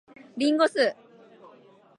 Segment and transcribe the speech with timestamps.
[0.35, 0.95] 林檎酢